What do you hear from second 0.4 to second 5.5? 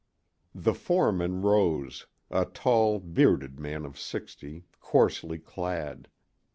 The foreman rose—a tall, bearded man of sixty, coarsely